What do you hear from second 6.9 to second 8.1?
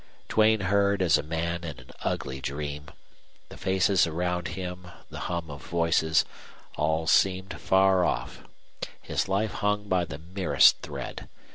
seemed far